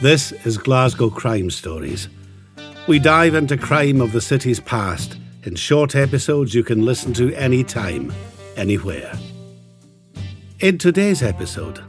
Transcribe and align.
This 0.00 0.30
is 0.46 0.58
Glasgow 0.58 1.10
Crime 1.10 1.50
Stories. 1.50 2.08
We 2.86 3.00
dive 3.00 3.34
into 3.34 3.56
crime 3.56 4.00
of 4.00 4.12
the 4.12 4.20
city's 4.20 4.60
past 4.60 5.18
in 5.42 5.56
short 5.56 5.96
episodes 5.96 6.54
you 6.54 6.62
can 6.62 6.84
listen 6.84 7.12
to 7.14 7.34
anytime, 7.34 8.12
anywhere. 8.56 9.12
In 10.60 10.78
today's 10.78 11.20
episode, 11.20 11.82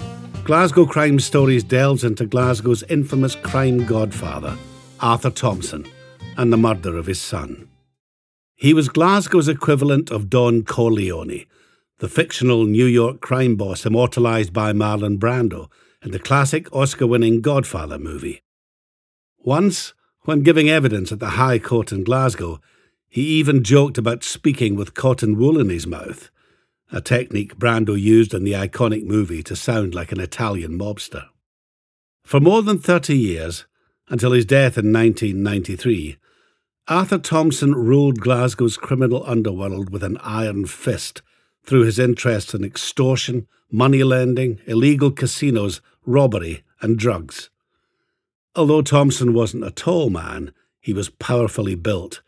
Glasgow 0.44 0.88
Crime 0.88 1.20
Stories 1.20 1.64
delves 1.64 2.04
into 2.04 2.26
Glasgow's 2.26 2.82
infamous 2.90 3.36
crime 3.36 3.86
godfather, 3.86 4.58
Arthur 5.02 5.30
Thompson, 5.30 5.86
and 6.36 6.52
the 6.52 6.58
murder 6.58 6.98
of 6.98 7.06
his 7.06 7.22
son. 7.22 7.70
He 8.56 8.74
was 8.74 8.90
Glasgow's 8.90 9.48
equivalent 9.48 10.10
of 10.10 10.32
Don 10.32 10.64
Corleone, 10.64 11.46
the 12.00 12.10
fictional 12.10 12.66
New 12.66 12.88
York 12.88 13.22
crime 13.22 13.56
boss 13.56 13.86
immortalized 13.86 14.52
by 14.52 14.74
Marlon 14.74 15.20
Brando 15.20 15.70
in 16.04 16.12
the 16.12 16.20
classic 16.20 16.74
Oscar 16.74 17.08
winning 17.08 17.42
Godfather 17.42 18.00
movie. 18.00 18.42
Once, 19.40 19.94
when 20.22 20.44
giving 20.44 20.70
evidence 20.70 21.12
at 21.12 21.20
the 21.20 21.32
High 21.32 21.60
Court 21.60 21.92
in 21.92 22.04
Glasgow, 22.04 22.60
he 23.08 23.22
even 23.22 23.64
joked 23.64 23.98
about 23.98 24.24
speaking 24.24 24.76
with 24.76 24.94
cotton 24.94 25.38
wool 25.38 25.60
in 25.60 25.70
his 25.70 25.88
mouth 25.88 26.30
a 26.92 27.02
technique 27.02 27.58
Brando 27.58 28.00
used 28.00 28.34
in 28.34 28.44
the 28.44 28.54
iconic 28.54 29.04
movie 29.04 29.44
to 29.44 29.56
sound 29.56 29.94
like 29.94 30.12
an 30.12 30.20
Italian 30.20 30.78
mobster. 30.78 31.26
For 32.24 32.40
more 32.40 32.64
than 32.64 32.80
30 32.80 33.18
years, 33.18 33.66
until 34.08 34.32
his 34.32 34.46
death 34.46 34.78
in 34.78 34.92
1993, 34.92 36.18
Arthur 36.88 37.20
Thompson 37.20 37.76
ruled 37.76 38.20
Glasgow's 38.20 38.78
criminal 38.78 39.24
underworld 39.28 39.92
with 39.92 40.04
an 40.04 40.18
iron 40.24 40.66
fist 40.66 41.22
through 41.66 41.86
his 41.86 42.00
interests 42.00 42.54
in 42.54 42.64
extortion, 42.64 43.48
money 43.72 44.04
lending, 44.04 44.60
illegal 44.66 45.12
casinos, 45.12 45.82
robbery, 46.06 46.64
and 46.82 46.98
drugs. 46.98 47.50
Although 48.56 48.82
Thompson 48.82 49.34
wasn't 49.34 49.66
a 49.66 49.72
tall 49.72 50.10
man, 50.10 50.54
he 50.80 50.94
was 50.94 51.10
powerfully 51.10 51.76
built 51.76 52.22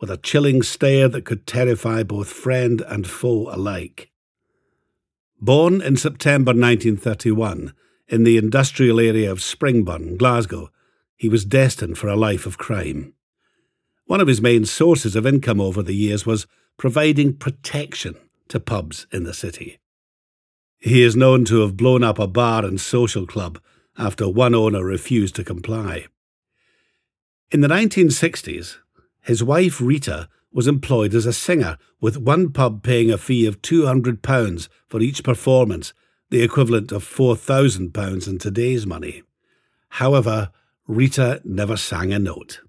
with 0.00 0.10
a 0.10 0.16
chilling 0.16 0.62
stare 0.62 1.08
that 1.08 1.24
could 1.24 1.46
terrify 1.46 2.02
both 2.02 2.28
friend 2.28 2.82
and 2.88 3.06
foe 3.06 3.48
alike. 3.50 4.10
Born 5.40 5.80
in 5.80 5.96
September 5.96 6.50
1931 6.50 7.72
in 8.08 8.24
the 8.24 8.36
industrial 8.36 9.00
area 9.00 9.30
of 9.30 9.38
Springburn, 9.38 10.16
Glasgow, 10.16 10.70
he 11.16 11.28
was 11.28 11.44
destined 11.44 11.96
for 11.96 12.08
a 12.08 12.16
life 12.16 12.46
of 12.46 12.58
crime. 12.58 13.14
One 14.06 14.20
of 14.20 14.28
his 14.28 14.42
main 14.42 14.66
sources 14.66 15.16
of 15.16 15.26
income 15.26 15.60
over 15.60 15.82
the 15.82 15.94
years 15.94 16.26
was 16.26 16.46
providing 16.76 17.36
protection 17.36 18.16
to 18.48 18.60
pubs 18.60 19.06
in 19.12 19.24
the 19.24 19.34
city. 19.34 19.78
He 20.78 21.02
is 21.02 21.16
known 21.16 21.44
to 21.46 21.60
have 21.60 21.76
blown 21.76 22.04
up 22.04 22.18
a 22.18 22.26
bar 22.26 22.64
and 22.64 22.80
social 22.80 23.26
club 23.26 23.58
after 23.96 24.28
one 24.28 24.54
owner 24.54 24.84
refused 24.84 25.34
to 25.36 25.44
comply. 25.44 26.06
In 27.50 27.60
the 27.60 27.68
1960s, 27.68 28.78
his 29.22 29.42
wife 29.42 29.80
Rita 29.80 30.28
was 30.52 30.68
employed 30.68 31.14
as 31.14 31.26
a 31.26 31.32
singer, 31.32 31.76
with 32.00 32.16
one 32.16 32.52
pub 32.52 32.82
paying 32.82 33.10
a 33.10 33.18
fee 33.18 33.46
of 33.46 33.60
£200 33.62 34.68
for 34.86 35.00
each 35.00 35.24
performance, 35.24 35.92
the 36.30 36.42
equivalent 36.42 36.92
of 36.92 37.04
£4,000 37.04 38.28
in 38.28 38.38
today's 38.38 38.86
money. 38.86 39.22
However, 39.88 40.50
Rita 40.86 41.40
never 41.44 41.76
sang 41.76 42.12
a 42.12 42.18
note. 42.18 42.60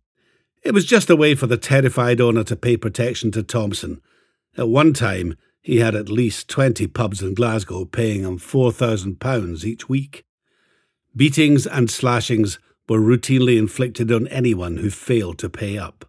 It 0.64 0.74
was 0.74 0.86
just 0.86 1.10
a 1.10 1.16
way 1.16 1.36
for 1.36 1.48
the 1.48 1.58
terrified 1.58 2.20
owner 2.20 2.44
to 2.46 2.56
pay 2.56 2.78
protection 2.78 3.32
to 3.32 3.44
Thompson. 3.44 4.02
At 4.58 4.70
one 4.70 4.94
time, 4.94 5.36
he 5.66 5.78
had 5.78 5.96
at 5.96 6.10
least 6.10 6.48
20 6.48 6.86
pubs 6.86 7.24
in 7.24 7.34
Glasgow 7.34 7.86
paying 7.86 8.22
him 8.22 8.38
£4,000 8.38 9.66
each 9.66 9.90
week. 9.90 10.24
Beatings 11.16 11.66
and 11.66 11.90
slashings 11.90 12.60
were 12.88 13.00
routinely 13.00 13.58
inflicted 13.58 14.12
on 14.12 14.28
anyone 14.28 14.78
who 14.78 14.92
failed 14.92 15.40
to 15.40 15.50
pay 15.50 15.76
up. 15.76 16.06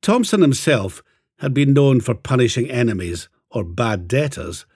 Thompson 0.00 0.40
himself 0.40 1.04
had 1.38 1.54
been 1.54 1.72
known 1.72 2.00
for 2.00 2.16
punishing 2.16 2.68
enemies 2.68 3.28
or 3.48 3.62
bad 3.62 4.08
debtors 4.08 4.66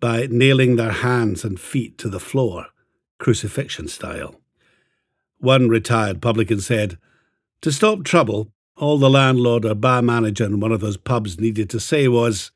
by 0.00 0.26
nailing 0.28 0.74
their 0.74 0.90
hands 0.90 1.44
and 1.44 1.60
feet 1.60 1.98
to 1.98 2.08
the 2.08 2.18
floor, 2.18 2.66
crucifixion 3.18 3.86
style. 3.86 4.34
One 5.38 5.68
retired 5.68 6.20
publican 6.20 6.60
said, 6.60 6.98
To 7.60 7.70
stop 7.70 8.02
trouble, 8.02 8.50
all 8.76 8.98
the 8.98 9.08
landlord 9.08 9.64
or 9.64 9.76
bar 9.76 10.02
manager 10.02 10.44
in 10.44 10.58
one 10.58 10.72
of 10.72 10.80
those 10.80 10.96
pubs 10.96 11.38
needed 11.38 11.70
to 11.70 11.78
say 11.78 12.08
was, 12.08 12.50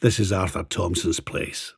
This 0.00 0.20
is 0.20 0.30
Arthur 0.30 0.62
Thompson's 0.62 1.20
place. 1.20 1.72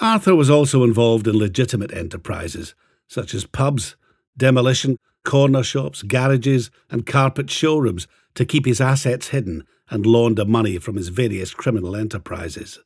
Arthur 0.00 0.36
was 0.36 0.48
also 0.48 0.84
involved 0.84 1.26
in 1.26 1.36
legitimate 1.36 1.92
enterprises, 1.92 2.76
such 3.08 3.34
as 3.34 3.44
pubs, 3.44 3.96
demolition, 4.36 4.96
corner 5.24 5.64
shops, 5.64 6.02
garages, 6.02 6.70
and 6.90 7.04
carpet 7.04 7.50
showrooms 7.50 8.06
to 8.34 8.44
keep 8.44 8.66
his 8.66 8.80
assets 8.80 9.28
hidden 9.28 9.64
and 9.90 10.06
launder 10.06 10.44
money 10.44 10.78
from 10.78 10.96
his 10.96 11.08
various 11.08 11.52
criminal 11.52 11.96
enterprises. 11.96 12.78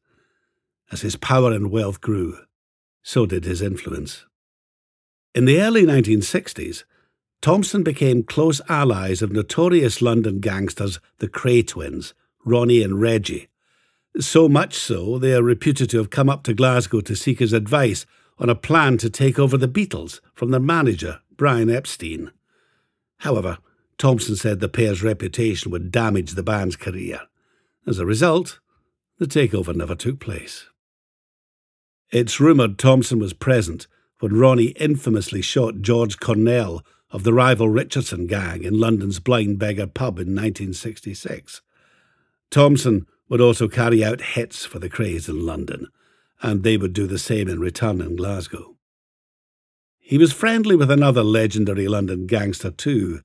As 0.91 1.03
his 1.03 1.17
power 1.17 1.53
and 1.53 1.71
wealth 1.71 2.01
grew, 2.01 2.39
so 3.03 3.27
did 3.27 3.45
his 3.45 3.61
influence. 3.61 4.25
In 5.35 5.45
the 5.45 5.61
early 5.61 5.83
1960s, 5.83 6.85
Thompson 7.43 7.83
became 7.83 8.23
close 8.23 8.63
allies 8.71 9.21
of 9.21 9.31
notorious 9.31 10.01
London 10.01 10.41
gangsters 10.41 11.01
the 11.19 11.29
Kray 11.29 11.67
twins, 11.67 12.15
Ronnie 12.47 12.83
and 12.83 12.99
Reggie. 12.99 13.49
So 14.19 14.49
much 14.49 14.75
so, 14.75 15.19
they 15.19 15.35
are 15.35 15.43
reputed 15.43 15.91
to 15.91 15.99
have 15.99 16.11
come 16.11 16.31
up 16.31 16.43
to 16.45 16.55
Glasgow 16.55 17.01
to 17.03 17.15
seek 17.15 17.39
his 17.39 17.53
advice 17.53 18.07
on 18.39 18.49
a 18.49 18.55
plan 18.55 18.97
to 18.99 19.11
take 19.11 19.39
over 19.39 19.57
the 19.57 19.69
Beatles 19.69 20.21
from 20.33 20.51
their 20.51 20.61
manager, 20.61 21.21
Brian 21.37 21.69
Epstein. 21.69 22.33
However, 23.19 23.59
Thompson 23.99 24.37
said 24.37 24.61
the 24.61 24.69
pair's 24.69 25.03
reputation 25.03 25.71
would 25.71 25.91
damage 25.91 26.33
the 26.33 26.43
band's 26.43 26.77
career. 26.77 27.21
As 27.87 27.99
a 27.99 28.07
result, 28.07 28.59
the 29.19 29.27
takeover 29.27 29.75
never 29.75 29.95
took 29.95 30.19
place. 30.19 30.67
It's 32.11 32.41
rumoured 32.41 32.79
Thompson 32.79 33.19
was 33.19 33.33
present 33.33 33.87
when 34.21 34.39
Ronnie 34.39 34.75
infamously 34.77 35.43
shot 35.43 35.83
George 35.83 36.19
Cornell 36.21 36.83
of 37.11 37.23
the 37.23 37.33
rival 37.33 37.69
Richardson 37.69 38.27
gang 38.27 38.65
in 38.65 38.79
London's 38.79 39.21
Blind 39.21 39.59
Beggar 39.59 39.87
pub 39.87 40.19
in 40.19 40.35
1966. 40.35 41.63
Thompson 42.51 43.07
would 43.29 43.41
also 43.41 43.69
carry 43.69 44.05
out 44.05 44.21
hits 44.21 44.65
for 44.65 44.79
the 44.79 44.91
Krays 44.91 45.29
in 45.29 45.45
London, 45.45 45.89
and 46.43 46.63
they 46.63 46.77
would 46.77 46.93
do 46.93 47.07
the 47.07 47.19
same 47.19 47.49
in 47.49 47.61
return 47.61 48.01
in 48.01 48.17
Glasgow. 48.17 48.77
He 49.99 50.19
was 50.19 50.33
friendly 50.33 50.77
with 50.77 50.91
another 50.91 51.25
legendary 51.25 51.89
London 51.89 52.27
gangster 52.27 52.71
too, 52.71 53.23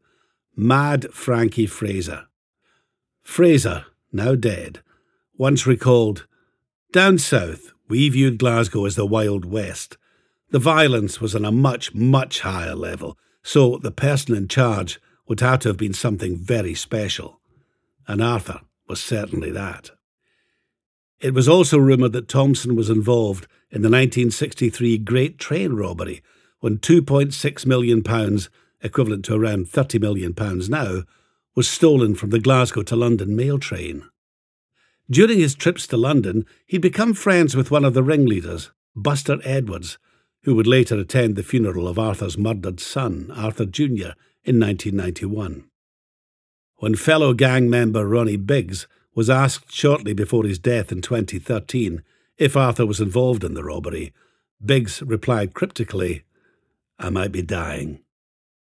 Mad 0.55 1.13
Frankie 1.13 1.67
Fraser. 1.67 2.25
Fraser, 3.21 3.85
now 4.11 4.33
dead, 4.33 4.81
once 5.37 5.67
recalled 5.67 6.25
Down 6.91 7.19
south, 7.19 7.71
we 7.87 8.09
viewed 8.09 8.39
Glasgow 8.39 8.85
as 8.85 8.95
the 8.95 9.05
Wild 9.05 9.45
West. 9.45 9.97
The 10.49 10.59
violence 10.59 11.21
was 11.21 11.35
on 11.35 11.45
a 11.45 11.51
much, 11.51 11.93
much 11.93 12.39
higher 12.39 12.75
level, 12.75 13.17
so 13.43 13.77
the 13.77 13.91
person 13.91 14.35
in 14.35 14.47
charge 14.47 14.99
would 15.27 15.39
have 15.39 15.59
to 15.59 15.69
have 15.69 15.77
been 15.77 15.93
something 15.93 16.35
very 16.35 16.73
special. 16.73 17.39
And 18.07 18.21
Arthur 18.21 18.61
was 18.91 19.01
certainly 19.01 19.51
that. 19.51 19.91
It 21.21 21.33
was 21.33 21.47
also 21.47 21.77
rumoured 21.77 22.11
that 22.11 22.27
Thompson 22.27 22.75
was 22.75 22.89
involved 22.89 23.45
in 23.69 23.83
the 23.83 23.89
1963 23.89 24.97
Great 24.97 25.39
Train 25.39 25.71
robbery 25.71 26.21
when 26.59 26.77
£2.6 26.77 27.65
million 27.65 28.03
equivalent 28.83 29.23
to 29.23 29.33
around 29.33 29.67
£30 29.67 30.01
million 30.01 30.35
now, 30.69 31.03
was 31.55 31.69
stolen 31.69 32.15
from 32.15 32.31
the 32.31 32.39
Glasgow 32.39 32.83
to 32.83 32.97
London 32.97 33.33
mail 33.33 33.59
train. 33.59 34.03
During 35.09 35.39
his 35.39 35.55
trips 35.55 35.87
to 35.87 35.95
London, 35.95 36.45
he'd 36.65 36.81
become 36.81 37.13
friends 37.13 37.55
with 37.55 37.71
one 37.71 37.85
of 37.85 37.93
the 37.93 38.03
ringleaders, 38.03 38.71
Buster 38.93 39.39
Edwards, 39.45 39.97
who 40.43 40.53
would 40.55 40.67
later 40.67 40.99
attend 40.99 41.37
the 41.37 41.43
funeral 41.43 41.87
of 41.87 41.97
Arthur's 41.97 42.37
murdered 42.37 42.81
son, 42.81 43.31
Arthur 43.33 43.65
Jr., 43.65 44.15
in 44.43 44.59
1991. 44.59 45.70
When 46.81 46.95
fellow 46.95 47.35
gang 47.35 47.69
member 47.69 48.07
Ronnie 48.07 48.37
Biggs 48.37 48.87
was 49.13 49.29
asked 49.29 49.71
shortly 49.71 50.13
before 50.13 50.45
his 50.45 50.57
death 50.57 50.91
in 50.91 51.03
2013 51.03 52.01
if 52.39 52.57
Arthur 52.57 52.87
was 52.87 52.99
involved 52.99 53.43
in 53.43 53.53
the 53.53 53.63
robbery, 53.63 54.13
Biggs 54.65 55.03
replied 55.03 55.53
cryptically, 55.53 56.23
I 56.97 57.11
might 57.11 57.31
be 57.31 57.43
dying, 57.43 57.99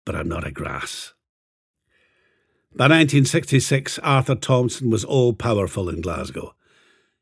but 0.05 0.15
I'm 0.15 0.27
not 0.27 0.43
a 0.43 0.49
grass. 0.49 1.13
By 2.71 2.85
1966, 2.85 3.99
Arthur 3.99 4.33
Thompson 4.33 4.89
was 4.89 5.05
all 5.05 5.33
powerful 5.33 5.87
in 5.87 6.01
Glasgow. 6.01 6.55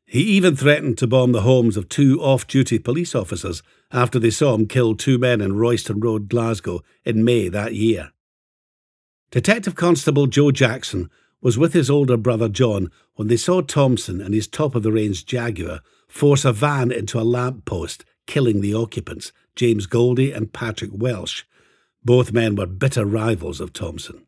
He 0.06 0.22
even 0.22 0.56
threatened 0.56 0.96
to 0.98 1.06
bomb 1.06 1.32
the 1.32 1.42
homes 1.42 1.76
of 1.76 1.90
two 1.90 2.18
off 2.22 2.46
duty 2.46 2.78
police 2.78 3.14
officers 3.14 3.62
after 3.92 4.18
they 4.18 4.30
saw 4.30 4.54
him 4.54 4.66
kill 4.66 4.94
two 4.94 5.18
men 5.18 5.42
in 5.42 5.56
Royston 5.56 6.00
Road, 6.00 6.30
Glasgow, 6.30 6.82
in 7.04 7.24
May 7.24 7.50
that 7.50 7.74
year. 7.74 8.12
Detective 9.30 9.74
Constable 9.74 10.26
Joe 10.26 10.50
Jackson 10.50 11.10
was 11.42 11.58
with 11.58 11.74
his 11.74 11.90
older 11.90 12.16
brother 12.16 12.48
John 12.48 12.90
when 13.14 13.28
they 13.28 13.36
saw 13.36 13.60
Thompson 13.60 14.20
and 14.20 14.32
his 14.32 14.48
top 14.48 14.74
of 14.74 14.82
the 14.82 14.92
range 14.92 15.26
Jaguar 15.26 15.80
force 16.08 16.44
a 16.44 16.52
van 16.52 16.90
into 16.90 17.20
a 17.20 17.22
lamp 17.22 17.66
post, 17.66 18.04
killing 18.26 18.60
the 18.60 18.74
occupants, 18.74 19.32
James 19.54 19.86
Goldie 19.86 20.32
and 20.32 20.52
Patrick 20.52 20.90
Welsh, 20.92 21.44
Both 22.02 22.32
men 22.32 22.56
were 22.56 22.66
bitter 22.66 23.04
rivals 23.04 23.60
of 23.60 23.72
Thompson. 23.72 24.26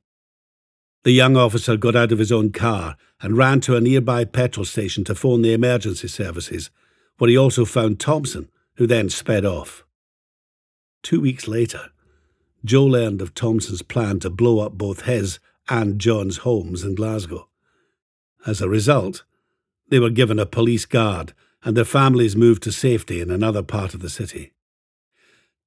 The 1.05 1.13
young 1.13 1.35
officer 1.35 1.79
got 1.79 1.97
out 1.97 2.13
of 2.13 2.19
his 2.19 2.31
own 2.31 2.53
car 2.53 2.97
and 3.23 3.39
ran 3.39 3.61
to 3.61 3.77
a 3.77 3.81
nearby 3.81 4.27
petrol 4.27 4.67
station 4.67 5.03
to 5.05 5.15
phone 5.15 5.41
the 5.41 5.55
emergency 5.55 6.09
services, 6.09 6.71
where 7.17 7.31
he 7.31 7.39
also 7.39 7.65
found 7.65 7.99
Thompson, 7.99 8.51
who 8.77 8.87
then 8.87 9.09
sped 9.09 9.47
off. 9.47 9.85
Two 11.03 11.21
weeks 11.21 11.49
later, 11.49 11.91
Joe 12.65 12.85
learned 12.85 13.23
of 13.23 13.35
Thompson's 13.35 13.83
plan 13.83 14.21
to 14.21 14.31
blow 14.31 14.61
up 14.61 14.73
both 14.73 15.03
his 15.03 15.39
and 15.69 16.01
John's 16.01 16.39
homes 16.39 16.85
in 16.85 16.95
Glasgow. 16.95 17.49
As 18.47 18.61
a 18.61 18.69
result, 18.69 19.25
they 19.89 19.99
were 19.99 20.11
given 20.11 20.39
a 20.39 20.47
police 20.47 20.87
guard 20.87 21.33
and 21.63 21.77
their 21.77 21.85
families 21.85 22.37
moved 22.37 22.63
to 22.63 22.73
safety 22.73 23.21
in 23.21 23.31
another 23.31 23.63
part 23.63 23.95
of 23.95 24.01
the 24.01 24.11
city. 24.11 24.53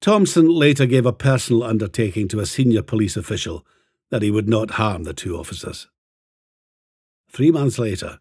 Thompson 0.01 0.49
later 0.49 0.85
gave 0.85 1.05
a 1.05 1.13
personal 1.13 1.63
undertaking 1.63 2.27
to 2.29 2.39
a 2.39 2.45
senior 2.45 2.81
police 2.81 3.15
official 3.15 3.65
that 4.09 4.21
he 4.21 4.31
would 4.31 4.49
not 4.49 4.71
harm 4.71 5.03
the 5.03 5.13
two 5.13 5.37
officers. 5.37 5.87
Three 7.29 7.51
months 7.51 7.79
later, 7.79 8.19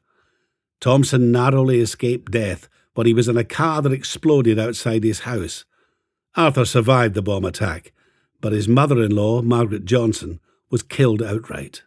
Thompson 0.81 1.33
narrowly 1.33 1.81
escaped 1.81 2.33
death 2.33 2.69
when 2.95 3.07
he 3.07 3.15
was 3.15 3.29
in 3.29 3.37
a 3.37 3.45
car 3.45 3.83
that 3.83 3.93
exploded 3.93 4.59
outside 4.59 5.05
his 5.05 5.21
house. 5.21 5.65
Arthur 6.35 6.65
survived 6.65 7.15
the 7.15 7.23
bomb 7.23 7.45
attack, 7.45 7.93
but 8.43 8.53
his 8.53 8.69
mother 8.69 9.01
in 9.03 9.15
law, 9.15 9.41
Margaret 9.41 9.87
Johnson, 9.87 10.41
was 10.69 10.83
killed 10.83 11.23
outright. 11.23 11.85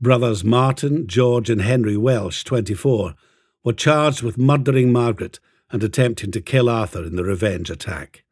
Brothers 0.00 0.44
Martin, 0.44 1.06
George, 1.06 1.48
and 1.48 1.62
Henry 1.62 1.96
Welsh, 1.96 2.44
24, 2.44 3.14
were 3.64 3.72
charged 3.72 4.22
with 4.22 4.36
murdering 4.36 4.92
Margaret 4.92 5.40
and 5.70 5.82
attempting 5.82 6.32
to 6.32 6.40
kill 6.42 6.68
Arthur 6.68 7.04
in 7.04 7.16
the 7.16 7.24
revenge 7.24 7.70
attack. 7.70 8.24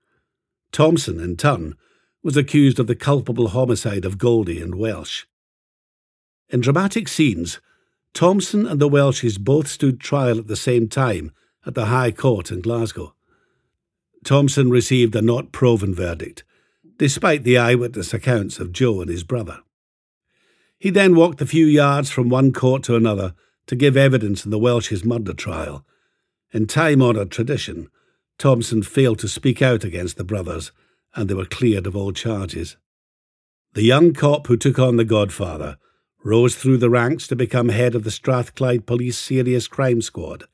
Thompson, 0.73 1.21
in 1.21 1.37
turn, 1.37 1.77
was 2.23 2.37
accused 2.37 2.79
of 2.81 2.89
the 2.89 2.97
culpable 2.97 3.49
homicide 3.49 4.05
of 4.05 4.19
Goldie 4.19 4.61
and 4.61 4.75
Welsh. 4.75 5.25
In 6.49 6.61
dramatic 6.61 7.09
scenes, 7.09 7.61
Thompson 8.13 8.67
and 8.67 8.81
the 8.81 8.89
Welshes 8.89 9.39
both 9.39 9.69
stood 9.69 10.01
trial 10.01 10.39
at 10.39 10.49
the 10.49 10.57
same 10.57 10.89
time 10.89 11.33
at 11.65 11.75
the 11.75 11.87
High 11.87 12.11
Court 12.11 12.51
in 12.51 12.61
Glasgow. 12.61 13.15
Thompson 14.25 14.71
received 14.71 15.15
a 15.15 15.23
not 15.23 15.53
proven 15.53 15.95
verdict, 15.95 16.45
despite 16.99 17.43
the 17.43 17.59
eyewitness 17.59 18.15
accounts 18.15 18.59
of 18.59 18.73
Joe 18.73 19.01
and 19.01 19.11
his 19.11 19.25
brother. 19.25 19.61
He 20.79 20.91
then 20.91 21.15
walked 21.15 21.41
a 21.41 21.47
few 21.47 21.67
yards 21.67 22.11
from 22.11 22.29
one 22.29 22.53
court 22.53 22.83
to 22.85 22.97
another 22.97 23.35
to 23.67 23.77
give 23.77 23.97
evidence 23.97 24.45
in 24.45 24.51
the 24.51 24.59
Welsh's 24.59 25.05
murder 25.05 25.33
trial. 25.33 25.85
In 26.53 26.67
time 26.67 27.03
honoured 27.03 27.31
tradition, 27.31 27.89
Thompson 28.39 28.83
failed 28.83 29.19
to 29.21 29.29
speak 29.29 29.63
out 29.63 29.85
against 29.85 30.17
the 30.17 30.25
brothers, 30.25 30.73
and 31.15 31.29
they 31.29 31.35
were 31.35 31.47
cleared 31.47 31.87
of 31.87 31.97
all 31.97 32.13
charges. 32.13 32.77
The 33.73 33.83
young 33.83 34.13
cop 34.13 34.47
who 34.47 34.57
took 34.57 34.79
on 34.79 34.97
the 34.97 35.05
Godfather 35.05 35.79
rose 36.23 36.55
through 36.55 36.79
the 36.79 36.91
ranks 36.91 37.27
to 37.29 37.37
become 37.37 37.69
head 37.69 37.95
of 37.95 38.05
the 38.05 38.11
Strathclyde 38.11 38.87
Police 38.87 39.19
Serious 39.19 39.69
Crime 39.69 40.01
Squad 40.01 40.45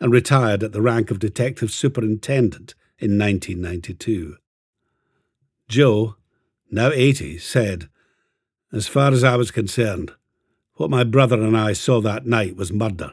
and 0.00 0.12
retired 0.12 0.62
at 0.62 0.72
the 0.72 0.82
rank 0.82 1.10
of 1.10 1.18
Detective 1.18 1.70
Superintendent 1.70 2.74
in 2.98 3.18
1992. 3.18 4.36
Joe, 5.68 6.16
now 6.70 6.90
80, 6.90 7.38
said, 7.38 7.88
As 8.72 8.86
far 8.86 9.12
as 9.12 9.24
I 9.24 9.36
was 9.36 9.50
concerned, 9.50 10.12
what 10.74 10.90
my 10.90 11.04
brother 11.04 11.40
and 11.40 11.56
I 11.56 11.72
saw 11.72 12.00
that 12.00 12.26
night 12.26 12.56
was 12.56 12.72
murder. 12.72 13.12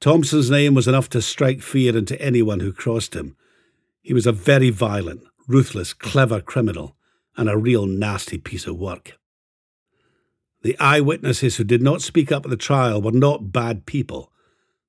Thompson's 0.00 0.50
name 0.50 0.74
was 0.74 0.88
enough 0.88 1.10
to 1.10 1.20
strike 1.20 1.60
fear 1.60 1.96
into 1.96 2.20
anyone 2.20 2.60
who 2.60 2.72
crossed 2.72 3.14
him. 3.14 3.36
He 4.00 4.14
was 4.14 4.26
a 4.26 4.32
very 4.32 4.70
violent, 4.70 5.22
ruthless, 5.46 5.92
clever 5.92 6.40
criminal, 6.40 6.96
and 7.36 7.48
a 7.48 7.58
real 7.58 7.86
nasty 7.86 8.38
piece 8.38 8.66
of 8.66 8.78
work. 8.78 9.18
The 10.62 10.78
eyewitnesses 10.78 11.56
who 11.56 11.64
did 11.64 11.82
not 11.82 12.02
speak 12.02 12.32
up 12.32 12.44
at 12.44 12.50
the 12.50 12.56
trial 12.56 13.00
were 13.00 13.12
not 13.12 13.52
bad 13.52 13.86
people. 13.86 14.32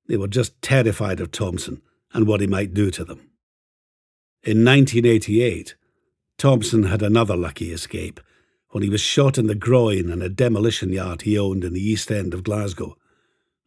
They 0.08 0.18
were 0.18 0.28
just 0.28 0.62
terrified 0.62 1.20
of 1.20 1.32
Thompson 1.32 1.82
and 2.14 2.28
what 2.28 2.42
he 2.42 2.48
might 2.48 2.74
do 2.74 2.90
to 2.92 3.04
them. 3.04 3.20
In 4.44 4.66
1988, 4.66 5.76
Thompson 6.42 6.84
had 6.84 7.02
another 7.02 7.38
lucky 7.38 7.72
escape 7.72 8.20
when 8.72 8.84
he 8.84 8.90
was 8.90 9.00
shot 9.02 9.38
in 9.38 9.48
the 9.48 9.56
groin 9.56 10.10
in 10.10 10.22
a 10.22 10.30
demolition 10.30 10.92
yard 10.92 11.22
he 11.22 11.38
owned 11.38 11.64
in 11.64 11.74
the 11.74 11.88
east 11.88 12.12
end 12.12 12.34
of 12.34 12.44
Glasgow. 12.44 12.98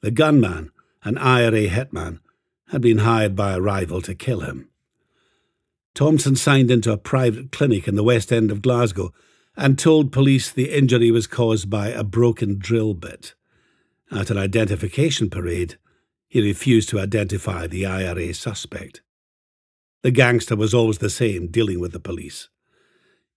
The 0.03 0.11
gunman 0.11 0.73
an 1.05 1.19
IRA 1.19 1.69
hitman, 1.69 2.21
had 2.69 2.81
been 2.81 2.99
hired 2.99 3.37
by 3.37 3.53
a 3.53 3.61
rival 3.61 4.01
to 4.03 4.15
kill 4.15 4.41
him. 4.41 4.71
Thompson 5.95 6.35
signed 6.35 6.71
into 6.71 6.91
a 6.91 6.97
private 6.97 7.53
clinic 7.53 7.87
in 7.87 7.95
the 7.95 8.03
west 8.03 8.33
end 8.33 8.51
of 8.51 8.63
Glasgow 8.63 9.13
and 9.57 9.79
told 9.79 10.11
police 10.11 10.51
the 10.51 10.77
injury 10.77 11.11
was 11.11 11.27
caused 11.27 11.71
by 11.71 11.89
a 11.89 12.03
broken 12.03 12.59
drill 12.59 12.95
bit. 12.95 13.35
At 14.11 14.31
an 14.31 14.39
identification 14.39 15.31
parade, 15.31 15.77
he 16.27 16.41
refused 16.41 16.89
to 16.89 16.99
identify 16.99 17.67
the 17.67 17.87
IRA 17.87 18.35
suspect. 18.35 19.03
The 20.03 20.11
gangster 20.11 20.57
was 20.57 20.75
always 20.75 20.99
the 20.99 21.11
same, 21.11 21.47
dealing 21.49 21.79
with 21.79 21.93
the 21.93 22.01
police. 22.01 22.49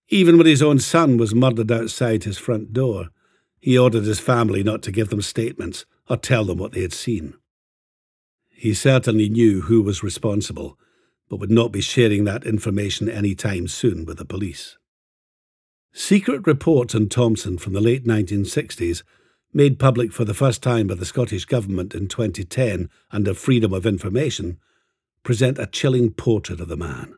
Even 0.08 0.38
when 0.38 0.46
his 0.46 0.62
own 0.62 0.78
son 0.78 1.16
was 1.16 1.34
murdered 1.34 1.70
outside 1.70 2.24
his 2.24 2.38
front 2.38 2.72
door, 2.72 3.08
he 3.60 3.76
ordered 3.76 4.04
his 4.04 4.20
family 4.20 4.62
not 4.62 4.82
to 4.82 4.92
give 4.92 5.10
them 5.10 5.22
statements 5.22 5.84
or 6.08 6.16
tell 6.16 6.44
them 6.44 6.58
what 6.58 6.72
they 6.72 6.82
had 6.82 6.92
seen. 6.92 7.34
He 8.48 8.74
certainly 8.74 9.28
knew 9.28 9.62
who 9.62 9.82
was 9.82 10.02
responsible, 10.02 10.78
but 11.28 11.38
would 11.38 11.50
not 11.50 11.72
be 11.72 11.80
sharing 11.80 12.24
that 12.24 12.46
information 12.46 13.08
any 13.08 13.34
time 13.34 13.68
soon 13.68 14.04
with 14.04 14.16
the 14.16 14.24
police. 14.24 14.78
Secret 15.92 16.46
reports 16.46 16.94
on 16.94 17.08
Thompson 17.08 17.58
from 17.58 17.72
the 17.72 17.80
late 17.80 18.06
1960s, 18.06 19.02
made 19.52 19.78
public 19.78 20.12
for 20.12 20.24
the 20.24 20.34
first 20.34 20.62
time 20.62 20.86
by 20.86 20.94
the 20.94 21.04
Scottish 21.04 21.44
Government 21.44 21.94
in 21.94 22.08
2010 22.08 22.88
under 23.10 23.34
Freedom 23.34 23.72
of 23.72 23.86
Information, 23.86 24.58
present 25.22 25.58
a 25.58 25.66
chilling 25.66 26.10
portrait 26.10 26.60
of 26.60 26.68
the 26.68 26.76
man. 26.76 27.14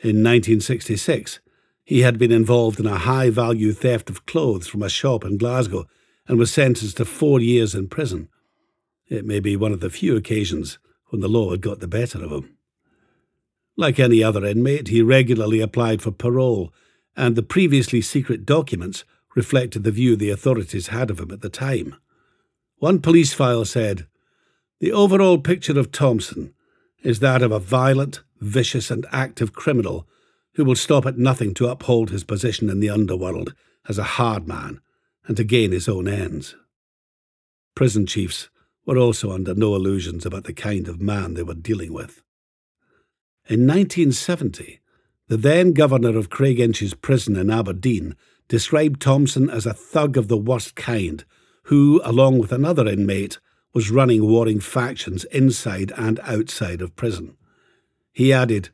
In 0.00 0.22
1966, 0.22 1.40
he 1.84 2.00
had 2.00 2.18
been 2.18 2.32
involved 2.32 2.78
in 2.78 2.86
a 2.86 2.98
high 2.98 3.30
value 3.30 3.72
theft 3.72 4.08
of 4.08 4.26
clothes 4.26 4.66
from 4.66 4.82
a 4.82 4.88
shop 4.88 5.24
in 5.24 5.36
Glasgow 5.36 5.86
and 6.26 6.38
was 6.38 6.52
sentenced 6.52 6.96
to 6.98 7.04
four 7.04 7.40
years 7.40 7.74
in 7.74 7.88
prison 7.88 8.28
it 9.12 9.26
may 9.26 9.40
be 9.40 9.56
one 9.56 9.72
of 9.72 9.80
the 9.80 9.90
few 9.90 10.16
occasions 10.16 10.78
when 11.08 11.20
the 11.20 11.28
law 11.28 11.50
had 11.50 11.60
got 11.60 11.80
the 11.80 11.86
better 11.86 12.24
of 12.24 12.32
him. 12.32 12.56
Like 13.76 14.00
any 14.00 14.22
other 14.22 14.42
inmate, 14.44 14.88
he 14.88 15.02
regularly 15.02 15.60
applied 15.60 16.00
for 16.00 16.10
parole, 16.10 16.72
and 17.14 17.36
the 17.36 17.42
previously 17.42 18.00
secret 18.00 18.46
documents 18.46 19.04
reflected 19.34 19.84
the 19.84 19.90
view 19.90 20.16
the 20.16 20.30
authorities 20.30 20.86
had 20.86 21.10
of 21.10 21.20
him 21.20 21.30
at 21.30 21.42
the 21.42 21.50
time. 21.50 21.96
One 22.78 23.00
police 23.00 23.34
file 23.34 23.66
said 23.66 24.06
The 24.80 24.92
overall 24.92 25.36
picture 25.36 25.78
of 25.78 25.92
Thompson 25.92 26.54
is 27.02 27.20
that 27.20 27.42
of 27.42 27.52
a 27.52 27.58
violent, 27.58 28.22
vicious, 28.40 28.90
and 28.90 29.04
active 29.12 29.52
criminal 29.52 30.08
who 30.54 30.64
will 30.64 30.76
stop 30.76 31.06
at 31.06 31.18
nothing 31.18 31.54
to 31.54 31.68
uphold 31.68 32.10
his 32.10 32.24
position 32.24 32.68
in 32.68 32.80
the 32.80 32.90
underworld 32.90 33.54
as 33.88 33.98
a 33.98 34.02
hard 34.02 34.46
man 34.46 34.80
and 35.26 35.36
to 35.36 35.44
gain 35.44 35.72
his 35.72 35.88
own 35.88 36.08
ends. 36.08 36.54
Prison 37.74 38.06
chiefs 38.06 38.50
were 38.84 38.98
also 38.98 39.32
under 39.32 39.54
no 39.54 39.74
illusions 39.74 40.26
about 40.26 40.44
the 40.44 40.52
kind 40.52 40.88
of 40.88 41.00
man 41.00 41.34
they 41.34 41.42
were 41.42 41.54
dealing 41.54 41.92
with. 41.92 42.22
In 43.48 43.66
1970, 43.66 44.80
the 45.28 45.36
then 45.36 45.72
governor 45.72 46.16
of 46.16 46.28
Craiginches 46.28 47.00
prison 47.00 47.36
in 47.36 47.50
Aberdeen 47.50 48.16
described 48.48 49.00
Thompson 49.00 49.48
as 49.48 49.64
a 49.66 49.72
thug 49.72 50.16
of 50.16 50.28
the 50.28 50.36
worst 50.36 50.74
kind 50.74 51.24
who, 51.64 52.00
along 52.04 52.38
with 52.38 52.52
another 52.52 52.86
inmate, 52.86 53.38
was 53.72 53.90
running 53.90 54.26
warring 54.26 54.60
factions 54.60 55.24
inside 55.26 55.92
and 55.96 56.20
outside 56.20 56.82
of 56.82 56.94
prison. 56.96 57.36
He 58.12 58.32
added, 58.32 58.68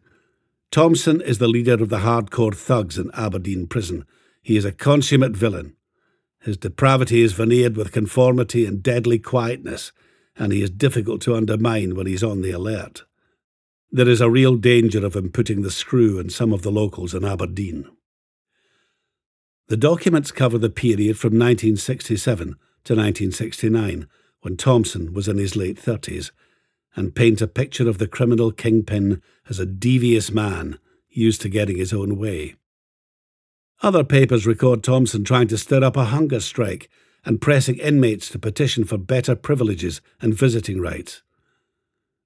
Thompson 0.71 1.21
is 1.23 1.39
the 1.39 1.49
leader 1.49 1.75
of 1.75 1.89
the 1.89 1.99
hardcore 1.99 2.55
thugs 2.55 2.99
in 2.99 3.11
Aberdeen 3.15 3.67
prison. 3.67 4.05
He 4.43 4.57
is 4.57 4.67
a 4.67 4.73
consummate 4.73 5.37
villain. 5.37 5.75
His 6.41 6.57
depravity 6.57 7.23
is 7.23 7.33
veneered 7.33 7.77
with 7.77 7.93
conformity 7.93 8.67
and 8.67 8.83
deadly 8.83 9.19
quietness, 9.19 9.93
and 10.37 10.53
he 10.53 10.63
is 10.63 10.71
difficult 10.71 11.23
to 11.23 11.35
undermine 11.35 11.95
when 11.95 12.07
he's 12.07 12.23
on 12.23 12.43
the 12.43 12.51
alert. 12.51 13.05
There 13.91 14.09
is 14.09 14.21
a 14.21 14.31
real 14.31 14.57
danger 14.57 15.05
of 15.05 15.17
him 15.17 15.31
putting 15.31 15.63
the 15.63 15.71
screw 15.71 16.19
in 16.19 16.29
some 16.29 16.53
of 16.53 16.63
the 16.63 16.71
locals 16.71 17.15
in 17.15 17.25
Aberdeen. 17.25 17.89
The 19.69 19.77
documents 19.77 20.31
cover 20.31 20.59
the 20.59 20.71
period 20.71 21.19
from 21.19 21.31
1967 21.31 22.47
to 22.85 22.95
1969, 22.95 24.07
when 24.43 24.57
Thompson 24.57 25.15
was 25.15 25.29
in 25.29 25.39
his 25.39 25.57
late 25.57 25.77
30s, 25.77 26.31
and 26.97 27.15
paint 27.15 27.41
a 27.41 27.47
picture 27.47 27.89
of 27.89 27.99
the 27.99 28.09
criminal 28.09 28.51
kingpin 28.51 29.23
as 29.49 29.59
a 29.59 29.67
devious 29.67 30.31
man 30.31 30.79
used 31.11 31.41
to 31.43 31.49
getting 31.49 31.77
his 31.77 31.93
own 31.93 32.17
way. 32.17 32.55
Other 33.83 34.05
papers 34.05 34.47
record 34.47 34.83
Thompson 34.83 35.25
trying 35.25 35.49
to 35.49 35.59
stir 35.59 35.85
up 35.85 35.97
a 35.97 36.07
hunger 36.07 36.41
strike 36.41 36.89
and 37.25 37.41
pressing 37.41 37.79
inmates 37.79 38.29
to 38.31 38.39
petition 38.39 38.85
for 38.85 38.99
better 38.99 39.37
privileges 39.37 40.01
and 40.21 40.35
visiting 40.35 40.81
rights. 40.81 41.23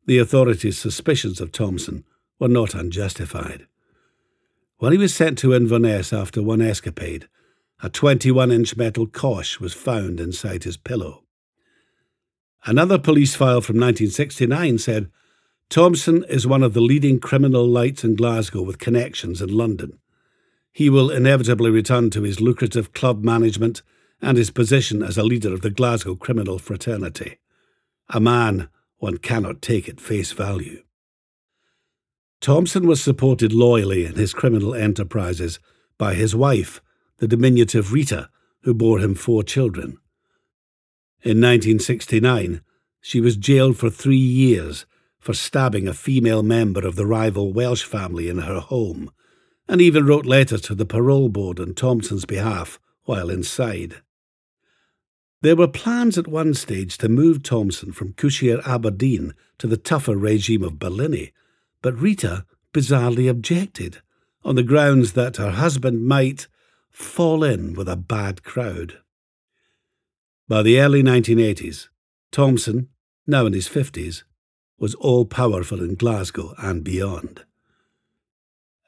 The 0.07 0.19
authorities' 0.19 0.79
suspicions 0.79 1.41
of 1.41 1.53
Thompson 1.53 2.05
were 2.39 2.49
not 2.49 2.75
unjustified. 2.75 3.67
When 4.79 4.93
he 4.93 4.99
was 4.99 5.15
sent 5.15 5.39
to 5.39 5.55
Inverness 5.55 6.13
after 6.13 6.43
one 6.43 6.61
escapade, 6.61 7.29
a 7.83 7.89
21 7.89 8.51
inch 8.51 8.77
metal 8.77 9.07
cosh 9.07 9.61
was 9.61 9.75
found 9.75 10.21
inside 10.21 10.65
his 10.65 10.77
pillow. 10.77 11.25
Another 12.65 12.99
police 12.99 13.35
file 13.35 13.61
from 13.61 13.77
1969 13.77 14.79
said 14.79 15.11
Thompson 15.69 16.25
is 16.29 16.47
one 16.47 16.63
of 16.63 16.75
the 16.75 16.81
leading 16.81 17.19
criminal 17.19 17.67
lights 17.67 18.05
in 18.05 18.15
Glasgow 18.15 18.63
with 18.63 18.79
connections 18.79 19.43
in 19.43 19.49
London. 19.49 19.99
He 20.71 20.89
will 20.89 21.11
inevitably 21.11 21.71
return 21.71 22.11
to 22.11 22.23
his 22.23 22.41
lucrative 22.41 22.93
club 22.93 23.25
management 23.25 23.83
and 24.21 24.39
his 24.39 24.51
position 24.51 25.03
as 25.03 25.19
a 25.19 25.25
leader 25.25 25.53
of 25.53 25.63
the 25.63 25.71
Glasgow 25.71 26.15
criminal 26.15 26.59
fraternity. 26.59 27.39
A 28.11 28.21
man 28.21 28.69
one 28.99 29.19
cannot 29.19 29.61
take 29.61 29.89
at 29.89 30.01
face 30.01 30.31
value. 30.31 30.85
Thompson 32.41 32.87
was 32.87 33.03
supported 33.03 33.53
loyally 33.53 34.05
in 34.05 34.15
his 34.15 34.33
criminal 34.33 34.75
enterprises 34.75 35.59
by 35.99 36.15
his 36.15 36.35
wife, 36.35 36.81
the 37.19 37.27
diminutive 37.27 37.93
Rita, 37.93 38.31
who 38.63 38.73
bore 38.73 39.01
him 39.01 39.15
four 39.15 39.43
children. 39.43 39.99
In 41.25 41.41
1969, 41.41 42.63
she 43.01 43.21
was 43.21 43.37
jailed 43.37 43.77
for 43.77 43.89
three 43.89 44.17
years 44.17 44.87
for 45.21 45.35
stabbing 45.35 45.87
a 45.87 45.95
female 45.95 46.43
member 46.43 46.85
of 46.85 46.97
the 46.97 47.07
rival 47.07 47.53
Welsh 47.53 47.85
family 47.85 48.29
in 48.29 48.39
her 48.39 48.59
home 48.59 49.09
and 49.69 49.81
even 49.81 50.05
wrote 50.05 50.27
letters 50.27 50.63
to 50.63 50.75
the 50.75 50.85
parole 50.85 51.29
board 51.29 51.61
on 51.61 51.75
Thompson's 51.75 52.25
behalf 52.25 52.81
while 53.05 53.31
inside. 53.31 54.03
There 55.43 55.55
were 55.55 55.69
plans 55.69 56.19
at 56.19 56.27
one 56.27 56.55
stage 56.55 56.99
to 56.99 57.09
move 57.09 57.45
Thompson 57.45 57.93
from 57.93 58.15
Cwshir 58.15 58.67
Aberdeen 58.67 59.33
to 59.59 59.69
the 59.69 59.77
tougher 59.77 60.17
regime 60.17 60.65
of 60.65 60.81
Barlinnie, 60.81 61.31
but 61.83 61.99
Rita 61.99 62.47
bizarrely 62.75 63.31
objected 63.31 64.03
on 64.45 64.57
the 64.57 64.65
grounds 64.65 65.13
that 65.13 65.37
her 65.37 65.53
husband 65.53 66.05
might 66.05 66.49
fall 66.91 67.45
in 67.45 67.75
with 67.75 67.89
a 67.89 67.97
bad 67.97 68.43
crowd. 68.43 68.99
By 70.49 70.63
the 70.63 70.81
early 70.81 71.03
1980s, 71.03 71.89
Thompson, 72.31 72.89
now 73.27 73.47
in 73.47 73.53
his 73.53 73.69
50s, 73.69 74.25
was 74.79 74.95
all 74.97 75.25
powerful 75.25 75.81
in 75.81 75.95
Glasgow 75.95 76.55
and 76.59 76.83
beyond. 76.83 77.45